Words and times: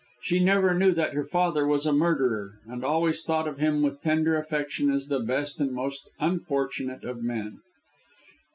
She 0.19 0.39
never 0.39 0.73
knew 0.73 0.93
that 0.93 1.13
her 1.13 1.23
father 1.23 1.67
was 1.67 1.85
a 1.85 1.93
murderer, 1.93 2.53
and 2.65 2.83
always 2.83 3.21
thought 3.21 3.47
of 3.47 3.59
him 3.59 3.83
with 3.83 4.01
tender 4.01 4.35
affection 4.35 4.89
as 4.89 5.09
the 5.09 5.19
best 5.19 5.59
and 5.59 5.71
most 5.71 6.09
unfortunate 6.19 7.03
of 7.03 7.21
men. 7.21 7.59